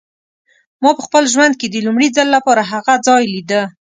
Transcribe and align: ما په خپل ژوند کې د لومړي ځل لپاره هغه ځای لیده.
ما 0.81 0.91
په 0.97 1.01
خپل 1.07 1.23
ژوند 1.33 1.53
کې 1.59 1.67
د 1.69 1.75
لومړي 1.85 2.09
ځل 2.17 2.27
لپاره 2.35 2.63
هغه 2.71 2.93
ځای 3.07 3.23
لیده. 3.33 3.61